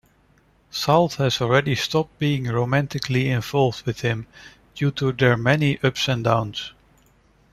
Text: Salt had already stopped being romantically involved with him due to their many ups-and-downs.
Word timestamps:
Salt 0.71 1.13
had 1.17 1.39
already 1.41 1.75
stopped 1.75 2.17
being 2.17 2.45
romantically 2.47 3.29
involved 3.29 3.85
with 3.85 4.01
him 4.01 4.25
due 4.73 4.89
to 4.89 5.11
their 5.11 5.37
many 5.37 5.77
ups-and-downs. 5.83 6.73